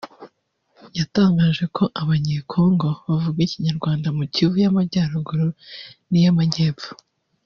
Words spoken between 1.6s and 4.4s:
ko Abanyekongo bavuga ikinyarwanda mu